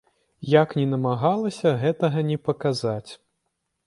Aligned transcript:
Як 0.51 0.69
ні 0.79 0.85
намагалася 0.93 1.73
гэтага 1.83 2.23
не 2.31 2.37
паказаць. 2.47 3.11